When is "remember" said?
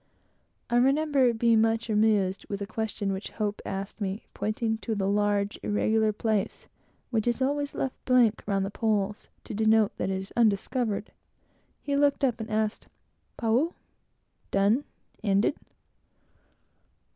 0.77-1.31